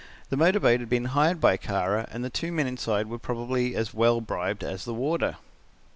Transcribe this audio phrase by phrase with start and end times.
[0.31, 3.75] The motor boat had been hired by Kara and the two men inside were probably
[3.75, 5.37] as well bribed as the warder.